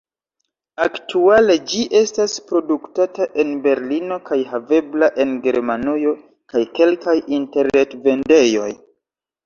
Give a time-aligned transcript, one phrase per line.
[0.85, 6.19] Aktuale ĝi estas produktata en Berlino kaj havebla en Germanujo
[6.55, 8.71] kaj kelkaj interret-vendejoj.